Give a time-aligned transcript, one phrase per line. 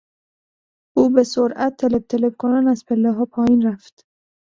[0.97, 3.95] او به سرعت تلپ تلپ کنان از پلهها پایین رفت.